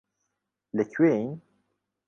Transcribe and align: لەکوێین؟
لەکوێین؟ 0.77 1.31